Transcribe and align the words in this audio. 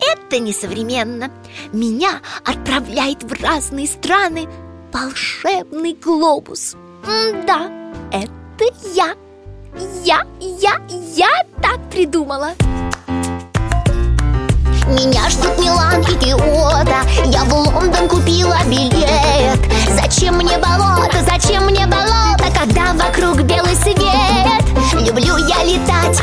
это 0.00 0.38
несовременно. 0.38 1.30
Меня 1.72 2.20
отправляет 2.44 3.22
в 3.22 3.42
разные 3.42 3.86
страны 3.86 4.48
волшебный 4.92 5.94
глобус. 5.94 6.76
Да, 7.46 7.70
это 8.12 8.64
я. 8.94 9.14
Я, 10.04 10.22
я, 10.40 10.80
я 11.14 11.28
так 11.62 11.78
придумала. 11.90 12.50
Меня 14.88 15.30
ждут 15.30 15.56
Милан 15.58 16.00
и 16.02 16.18
Киото. 16.18 17.02
Я 17.26 17.44
в 17.44 17.52
Лондон 17.52 18.08
купила 18.08 18.58
билет. 18.66 19.60
Зачем 19.88 20.36
мне 20.36 20.58
болото, 20.58 21.18
зачем 21.24 21.66
мне 21.66 21.86
болото 21.86 22.44
Когда 22.52 22.92
вокруг 22.94 23.42
белый 23.42 23.76
свет? 23.76 24.64
Люблю 24.94 25.36
я 25.36 25.62
летать 25.64 26.20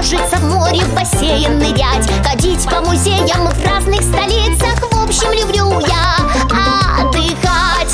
Нежиться 0.00 0.38
в 0.38 0.44
море, 0.44 0.80
в 0.80 0.94
бассейн 0.94 1.58
нырять 1.58 2.08
Ходить 2.24 2.64
по 2.64 2.80
музеям 2.80 3.50
в 3.50 3.66
разных 3.66 4.00
столицах 4.00 4.80
В 4.80 5.04
общем, 5.04 5.30
люблю 5.30 5.78
я 5.86 6.16
отдыхать 7.02 7.92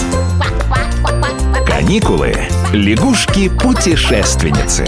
Каникулы. 1.67 2.33
Лягушки-путешественницы. 2.73 4.87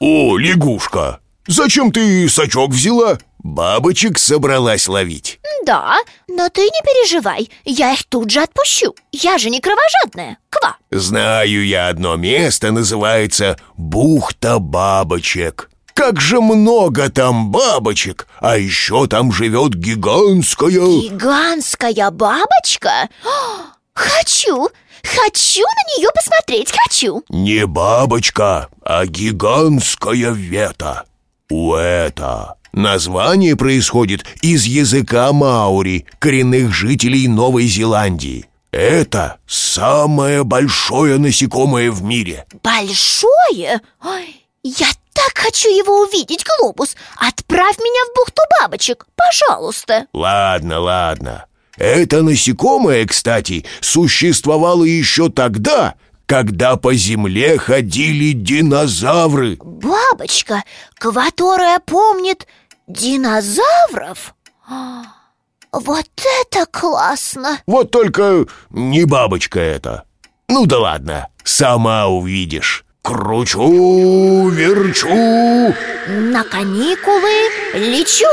О, 0.00 0.38
лягушка, 0.38 1.20
зачем 1.46 1.92
ты 1.92 2.26
сачок 2.30 2.70
взяла? 2.70 3.18
Бабочек 3.42 4.18
собралась 4.18 4.88
ловить 4.88 5.41
Да, 5.64 5.96
но 6.28 6.48
ты 6.48 6.62
не 6.62 6.80
переживай 6.82 7.48
Я 7.64 7.92
их 7.92 8.04
тут 8.04 8.30
же 8.30 8.40
отпущу 8.42 8.94
Я 9.12 9.38
же 9.38 9.48
не 9.48 9.60
кровожадная 9.60 10.38
Ква 10.50 10.76
Знаю 10.90 11.64
я 11.64 11.88
одно 11.88 12.16
место, 12.16 12.72
называется 12.72 13.56
Бухта 13.76 14.58
Бабочек 14.58 15.70
Как 15.94 16.20
же 16.20 16.40
много 16.40 17.10
там 17.10 17.50
бабочек 17.52 18.26
А 18.40 18.58
еще 18.58 19.06
там 19.06 19.30
живет 19.32 19.74
гигантская 19.74 20.70
Гигантская 20.70 22.10
бабочка? 22.10 23.08
О, 23.24 23.72
Хочу! 23.94 24.68
Хочу 25.04 25.62
на 25.62 25.96
нее 25.98 26.08
посмотреть, 26.14 26.72
хочу! 26.72 27.24
Не 27.28 27.66
бабочка, 27.66 28.68
а 28.84 29.04
гигантская 29.04 30.30
вета 30.30 31.04
Уэта 31.52 32.56
Название 32.72 33.54
происходит 33.54 34.24
из 34.40 34.64
языка 34.64 35.30
маори, 35.34 36.06
коренных 36.18 36.72
жителей 36.72 37.28
Новой 37.28 37.66
Зеландии. 37.66 38.46
Это 38.70 39.36
самое 39.46 40.44
большое 40.44 41.18
насекомое 41.18 41.90
в 41.90 42.02
мире. 42.02 42.46
Большое? 42.62 43.82
Ой, 44.02 44.46
я 44.62 44.86
так 45.12 45.32
хочу 45.34 45.68
его 45.68 46.00
увидеть, 46.00 46.42
глобус. 46.58 46.96
Отправь 47.18 47.76
меня 47.76 48.10
в 48.10 48.16
бухту 48.16 48.42
бабочек, 48.58 49.06
пожалуйста. 49.14 50.06
Ладно, 50.14 50.80
ладно. 50.80 51.44
Это 51.76 52.22
насекомое, 52.22 53.04
кстати, 53.06 53.66
существовало 53.82 54.84
еще 54.84 55.28
тогда, 55.28 55.96
когда 56.32 56.76
по 56.76 56.94
земле 56.94 57.58
ходили 57.58 58.32
динозавры 58.32 59.58
Бабочка, 59.62 60.64
которая 60.94 61.78
помнит 61.78 62.46
динозавров? 62.86 64.34
Вот 65.70 66.08
это 66.40 66.64
классно! 66.70 67.58
Вот 67.66 67.90
только 67.90 68.46
не 68.70 69.04
бабочка 69.04 69.60
это 69.60 70.04
Ну 70.48 70.64
да 70.64 70.78
ладно, 70.78 71.28
сама 71.44 72.06
увидишь 72.06 72.86
Кручу, 73.02 74.48
верчу 74.48 75.74
На 76.08 76.44
каникулы 76.44 77.50
лечу! 77.74 78.24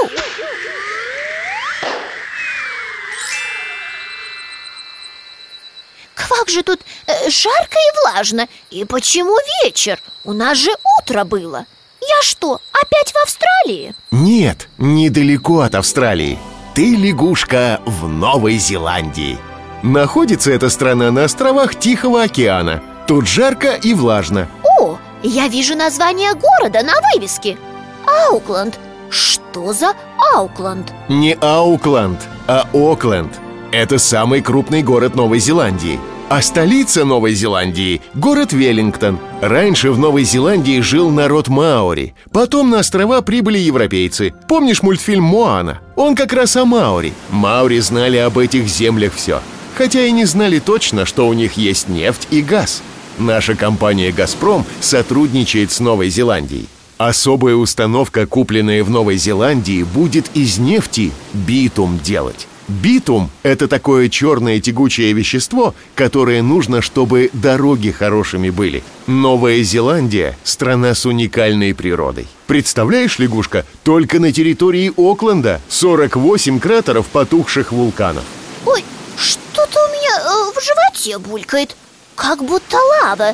Как 6.30 6.50
же 6.50 6.62
тут 6.62 6.80
э, 7.08 7.30
жарко 7.30 7.78
и 7.78 7.98
влажно? 8.04 8.48
И 8.70 8.86
почему 8.86 9.36
вечер? 9.64 10.00
У 10.24 10.34
нас 10.34 10.58
же 10.58 10.72
утро 11.00 11.24
было. 11.24 11.66
Я 12.02 12.22
что, 12.22 12.62
опять 12.72 13.12
в 13.12 13.24
Австралии? 13.24 13.96
Нет, 14.12 14.70
недалеко 14.78 15.62
от 15.62 15.76
Австралии. 15.76 16.38
Ты 16.76 16.96
лягушка 16.96 17.82
в 17.86 18.08
Новой 18.08 18.58
Зеландии. 18.58 19.40
Находится 19.82 20.52
эта 20.52 20.70
страна 20.70 21.12
на 21.12 21.24
островах 21.26 21.76
Тихого 21.76 22.24
океана. 22.24 22.84
Тут 23.08 23.28
жарко 23.28 23.74
и 23.74 23.94
влажно. 23.94 24.48
О, 24.80 24.98
я 25.24 25.48
вижу 25.48 25.76
название 25.76 26.34
города 26.36 26.84
на 26.84 26.94
вывеске. 27.14 27.58
Аукленд. 28.06 28.80
Что 29.10 29.74
за 29.74 29.94
Аукленд? 30.36 30.94
Не 31.10 31.34
Аукланд, 31.42 32.20
а 32.48 32.68
Окленд. 32.72 33.34
Это 33.72 33.98
самый 33.98 34.42
крупный 34.42 34.84
город 34.84 35.16
Новой 35.16 35.40
Зеландии 35.40 36.00
а 36.30 36.44
столица 36.44 37.06
Новой 37.06 37.34
Зеландии– 37.34 38.02
город 38.14 38.54
Веллингтон. 38.54 39.18
Раньше 39.42 39.92
в 39.92 39.98
Новой 39.98 40.24
Зеландии 40.24 40.80
жил 40.80 41.10
народ 41.10 41.48
Маори 41.48 42.14
Потом 42.32 42.70
на 42.70 42.80
острова 42.80 43.22
прибыли 43.22 43.58
европейцы. 43.58 44.34
Помнишь 44.48 44.84
мультфильм 44.84 45.24
«Моана»? 45.24 45.80
Он 45.96 46.16
как 46.16 46.32
раз 46.34 46.56
о 46.56 46.66
Маори. 46.66 47.14
Маори 47.32 47.80
знали 47.80 48.18
об 48.18 48.38
этих 48.38 48.68
землях 48.68 49.14
все 49.16 49.42
Хотя 49.76 50.06
и 50.06 50.12
не 50.12 50.26
знали 50.26 50.60
точно, 50.60 51.06
что 51.06 51.28
у 51.28 51.34
них 51.34 51.54
есть 51.54 51.90
нефть 51.90 52.28
и 52.30 52.42
газ. 52.42 52.84
Наша 53.18 53.56
компания 53.56 54.12
«Газпром» 54.12 54.66
сотрудничает 54.82 55.72
с 55.72 55.80
Новой 55.80 56.10
Зеландией. 56.10 56.68
Особая 56.98 57.56
установка, 57.56 58.28
купленная 58.28 58.84
в 58.84 58.90
Новой 58.90 59.18
Зеландии, 59.18 59.84
будет 59.84 60.30
из 60.36 60.60
нефти 60.60 61.12
битум 61.34 61.98
делать. 62.04 62.48
Битум– 62.70 63.32
это 63.44 63.68
такое 63.68 64.10
черное 64.10 64.62
тягучее 64.62 65.12
вещество, 65.14 65.74
которое 65.96 66.44
нужно, 66.44 66.84
чтобы 66.84 67.32
дороги 67.34 67.90
хорошими 67.90 68.52
были. 68.52 68.84
Новая 69.08 69.64
Зеландия– 69.64 70.38
страна 70.44 70.94
с 70.94 71.04
уникальной 71.08 71.74
природой. 71.74 72.28
Представляешь, 72.46 73.18
лягушка, 73.18 73.66
только 73.84 74.20
на 74.20 74.32
территории 74.32 74.94
Окленда 74.96 75.62
48 75.68 76.60
кратеров 76.60 77.08
потухших 77.08 77.72
вулканов. 77.72 78.24
Ой, 78.68 78.86
что-то 79.18 79.80
у 79.80 79.92
меня 79.92 80.20
э, 80.20 80.52
в 80.56 80.64
животе 80.64 81.18
булькает 81.18 81.76
Как 82.16 82.44
будто 82.44 82.78
лава 82.78 83.34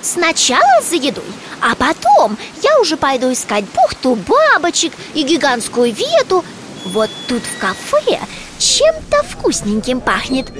Сначала 0.00 0.82
за 0.88 0.96
едой, 0.96 1.24
а 1.60 1.74
потом 1.74 2.38
я 2.62 2.80
уже 2.80 2.96
пойду 2.96 3.30
искать 3.30 3.66
бухту 3.74 4.16
бабочек 4.16 4.94
и 5.12 5.22
гигантскую 5.22 5.92
вету 5.92 6.42
Вот 6.86 7.10
тут 7.28 7.42
в 7.42 7.58
кафе 7.58 8.18
чем-то 8.60 9.22
вкусненьким 9.24 10.00
пахнет. 10.00 10.52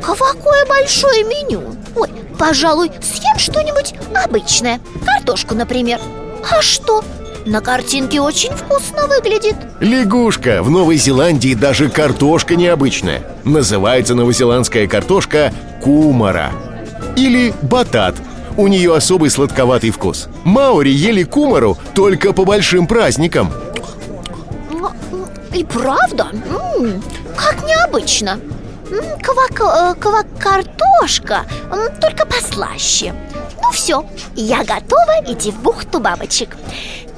Какое 0.00 0.64
большое 0.66 1.24
меню? 1.24 1.76
Ой, 1.96 2.08
пожалуй, 2.38 2.90
съем 3.02 3.38
что-нибудь 3.38 3.94
обычное. 4.14 4.80
Картошку, 5.04 5.54
например. 5.54 6.00
А 6.50 6.62
что? 6.62 7.04
На 7.44 7.60
картинке 7.60 8.20
очень 8.20 8.52
вкусно 8.52 9.08
выглядит. 9.08 9.56
Лягушка, 9.80 10.62
в 10.62 10.70
Новой 10.70 10.96
Зеландии 10.96 11.54
даже 11.54 11.88
картошка 11.88 12.54
необычная. 12.54 13.24
Называется 13.44 14.14
новозеландская 14.14 14.86
картошка 14.86 15.52
кумара. 15.82 16.52
Или 17.16 17.52
батат. 17.62 18.14
У 18.56 18.68
нее 18.68 18.94
особый 18.94 19.30
сладковатый 19.30 19.90
вкус. 19.90 20.28
Маори 20.44 20.90
ели 20.90 21.24
кумару 21.24 21.76
только 21.94 22.32
по 22.32 22.44
большим 22.44 22.86
праздникам. 22.86 23.52
И 25.54 25.64
правда? 25.64 26.28
М, 26.78 27.02
как 27.36 27.62
необычно. 27.66 28.38
М, 28.90 28.98
ква- 29.20 29.94
ква- 29.98 30.26
картошка, 30.38 31.46
м, 31.70 31.94
только 32.00 32.26
послаще. 32.26 33.14
Ну 33.62 33.70
все, 33.70 34.04
я 34.34 34.58
готова 34.64 35.20
идти 35.26 35.50
в 35.50 35.60
бухту 35.60 36.00
бабочек. 36.00 36.56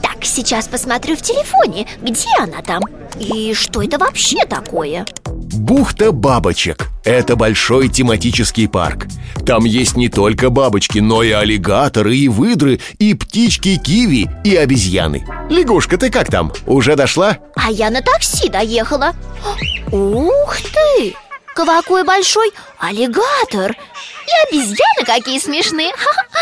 Так, 0.02 0.24
сейчас 0.24 0.68
посмотрю 0.68 1.16
в 1.16 1.22
телефоне, 1.22 1.86
где 2.02 2.28
она 2.38 2.62
там 2.62 2.82
И 3.18 3.54
что 3.54 3.80
это 3.82 3.96
вообще 3.98 4.44
такое? 4.44 5.06
Бухта 5.52 6.10
бабочек– 6.10 6.88
это 7.04 7.36
большой 7.36 7.88
тематический 7.88 8.66
парк. 8.66 9.06
Там 9.44 9.64
есть 9.64 9.94
не 9.94 10.08
только 10.08 10.48
бабочки, 10.48 11.00
но 11.00 11.22
и 11.22 11.32
аллигаторы, 11.32 12.16
и 12.16 12.28
выдры, 12.28 12.80
и 12.98 13.12
птички 13.12 13.76
киви, 13.76 14.30
и 14.42 14.56
обезьяны. 14.56 15.26
Лягушка, 15.50 15.98
ты 15.98 16.10
как 16.10 16.30
там? 16.30 16.50
Уже 16.66 16.96
дошла? 16.96 17.38
А 17.56 17.70
я 17.70 17.90
на 17.90 18.00
такси 18.00 18.48
доехала. 18.48 19.14
Ух 19.92 20.56
ты! 20.72 21.14
Какой 21.54 22.04
большой 22.04 22.50
аллигатор! 22.78 23.72
И 23.72 24.48
обезьяны 24.48 25.04
какие 25.04 25.38
смешные! 25.38 25.92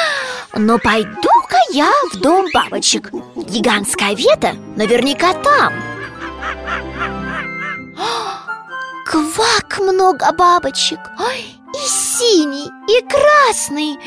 Но 0.56 0.78
пойду-ка 0.78 1.56
я 1.72 1.90
в 2.12 2.18
дом 2.18 2.46
бабочек. 2.54 3.10
Гигантская 3.34 4.14
вета 4.14 4.54
наверняка 4.76 5.34
там 5.34 5.72
Квак 9.12 9.78
много 9.78 10.32
бабочек. 10.32 10.98
Ой, 11.20 11.44
И 11.74 11.86
синий, 11.86 12.70
и 12.88 13.04
красный. 13.06 13.98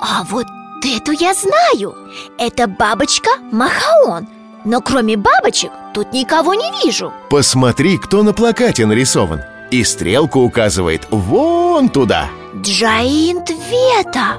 А 0.00 0.24
вот 0.24 0.46
эту 0.84 1.12
я 1.12 1.32
знаю. 1.32 1.94
Это 2.36 2.66
бабочка 2.66 3.30
Махаон. 3.52 4.26
Но 4.64 4.80
кроме 4.80 5.16
бабочек 5.16 5.70
тут 5.94 6.12
никого 6.12 6.54
не 6.54 6.84
вижу. 6.84 7.12
Посмотри, 7.30 7.98
кто 7.98 8.24
на 8.24 8.32
плакате 8.32 8.84
нарисован. 8.84 9.42
И 9.70 9.84
стрелку 9.84 10.40
указывает 10.40 11.06
вон 11.12 11.88
туда. 11.88 12.30
Джаинт 12.56 13.50
Вета. 13.50 14.38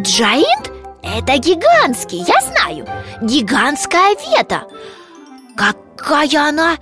Джаинт– 0.00 0.72
это 1.04 1.38
гигантский, 1.38 2.24
я 2.26 2.40
знаю. 2.40 2.88
Гигантская 3.22 4.16
Вета. 4.16 4.64
Какая 5.56 6.48
она 6.48 6.76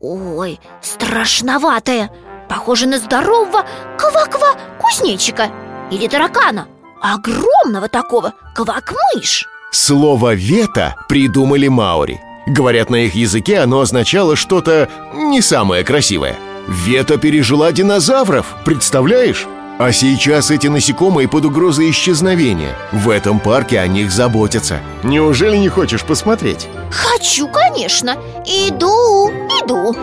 Ой, 0.00 0.58
страшноватая 0.80 2.10
Похожа 2.48 2.86
на 2.86 2.98
здорового 2.98 3.64
ква-ква 3.98 4.56
кузнечика 4.80 5.50
Или 5.90 6.08
таракана. 6.08 6.68
Огромного 7.02 7.88
такого, 7.88 8.32
квак-мышь 8.54 9.46
Слово 9.72 10.34
«вета» 10.34 10.96
придумали 11.08 11.68
маори. 11.68 12.20
Говорят, 12.46 12.90
на 12.90 12.96
их 12.96 13.14
языке 13.14 13.60
оно 13.60 13.80
означало 13.80 14.34
что-то 14.34 14.88
не 15.14 15.40
самое 15.40 15.84
красивое. 15.84 16.36
Вета 16.66 17.18
пережила 17.18 17.70
динозавров, 17.70 18.56
представляешь? 18.64 19.46
А 19.80 19.92
сейчас 19.92 20.50
эти 20.50 20.66
насекомые 20.66 21.26
под 21.26 21.46
угрозой 21.46 21.90
исчезновения. 21.90 22.76
В 22.92 23.08
этом 23.08 23.40
парке 23.40 23.80
о 23.80 23.86
них 23.86 24.10
заботятся. 24.10 24.80
Неужели 25.02 25.56
не 25.56 25.70
хочешь 25.70 26.04
посмотреть? 26.04 26.68
Хочу, 26.90 27.48
конечно. 27.48 28.18
Иду, 28.44 29.30
иду. 29.30 29.96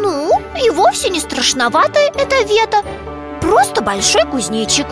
Ну, 0.00 0.30
и 0.64 0.70
вовсе 0.70 1.08
не 1.08 1.18
страшноватая 1.18 2.12
эта 2.14 2.44
вета 2.44 2.84
Просто 3.40 3.82
большой 3.82 4.24
кузнечик. 4.24 4.86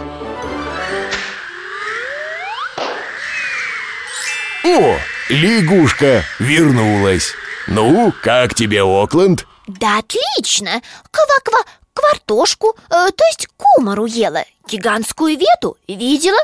О, 4.65 4.97
лягушка 5.29 6.25
вернулась 6.41 7.32
Ну, 7.70 8.12
как 8.22 8.55
тебе 8.56 8.82
Окленд? 8.82 9.46
Да 9.69 9.99
отлично! 9.99 10.82
Ква-ква, 11.12 11.61
квартошку, 11.94 12.76
э, 12.76 12.88
то 12.88 13.25
есть 13.31 13.46
кумару 13.56 14.06
ела 14.06 14.44
Гигантскую 14.69 15.38
вету 15.38 15.76
видела. 15.87 16.40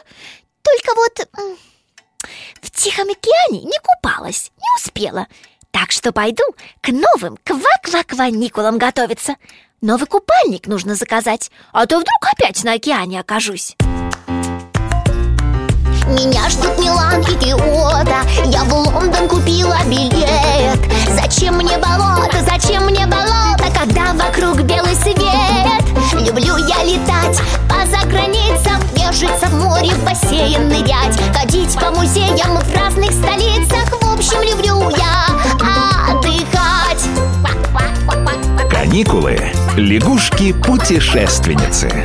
Только 0.62 0.94
вот 0.94 1.28
в 2.62 2.70
Тихом 2.70 3.08
океане 3.11 3.62
не 3.62 3.78
купалась, 3.82 4.52
не 4.56 4.69
успела. 4.76 5.26
Так 5.73 5.90
что 5.90 6.12
пойду 6.12 6.44
к 6.81 6.88
новым 6.90 7.37
ква-ква-ква-никулам 7.44 8.78
готовиться. 8.78 9.34
Новый 9.81 10.06
купальник 10.06 10.69
нужно 10.69 10.94
заказать, 10.94 11.50
а 11.73 11.87
то 11.87 11.96
вдруг 11.96 12.25
опять 12.32 12.62
на 12.62 12.75
океане 12.75 13.19
окажусь. 13.20 13.76
Меня 16.06 16.49
ждут 16.49 16.78
Милан 16.78 17.20
и 17.20 17.37
Киото 17.44 17.75
Бежиться 29.18 29.46
в 29.46 29.54
море, 29.54 29.88
в 29.92 30.04
бассейн 30.04 30.68
нырять 30.68 31.18
Ходить 31.32 31.74
по 31.76 31.90
музеям 31.90 32.58
в 32.58 32.76
разных 32.76 33.12
столицах 33.12 33.98
В 34.02 34.12
общем, 34.12 34.42
люблю 34.42 34.90
я 34.90 35.24
отдыхать 36.10 37.08
Каникулы. 38.70 39.40
Лягушки-путешественницы. 39.76 42.04